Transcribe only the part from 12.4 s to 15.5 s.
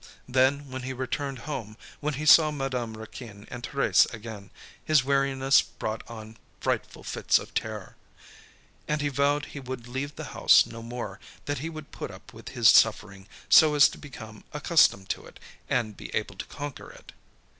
his suffering, so as to become accustomed to it,